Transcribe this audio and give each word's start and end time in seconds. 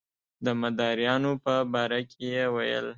د 0.45 0.47
مداریانو 0.61 1.31
په 1.43 1.53
باره 1.73 1.99
کې 2.09 2.21
یې 2.33 2.45
ویل. 2.53 2.87